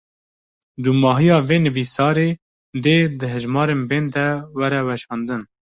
[0.83, 2.29] Dûmahiya vê nivîsarê,
[2.83, 4.27] dê di hejmarên bên de
[4.57, 5.41] were weşandin